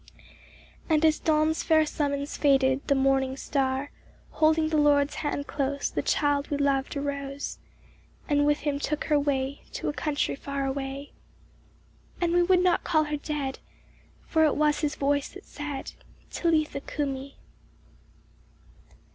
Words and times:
And 0.89 1.05
as 1.05 1.19
at 1.19 1.25
dawn 1.25 1.51
s 1.51 1.61
fair 1.61 1.85
summons 1.85 2.35
faded 2.35 2.87
the 2.87 2.95
morning 2.95 3.37
star, 3.37 3.91
Holding 4.31 4.69
the 4.69 4.77
Lord 4.77 5.09
s 5.09 5.13
hand 5.17 5.45
close, 5.45 5.91
the 5.91 6.01
child 6.01 6.47
we 6.49 6.57
loved 6.57 6.97
arose, 6.97 7.59
And 8.27 8.47
with 8.47 8.61
him 8.61 8.79
took 8.79 9.03
her 9.03 9.19
way 9.19 9.61
to 9.73 9.89
a 9.89 9.93
country 9.93 10.35
far 10.35 10.65
away; 10.65 11.11
And 12.19 12.33
we 12.33 12.41
would 12.41 12.63
not 12.63 12.83
call 12.83 13.03
her 13.03 13.17
dead, 13.17 13.59
for 14.25 14.43
it 14.45 14.55
was 14.55 14.79
his 14.79 14.95
voice 14.95 15.29
that 15.35 15.45
said," 15.45 15.91
Talitha 16.31 16.79
cumi 16.81 17.37